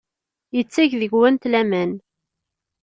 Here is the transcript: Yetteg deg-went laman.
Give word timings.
Yetteg 0.55 0.91
deg-went 1.01 1.49
laman. 1.51 1.91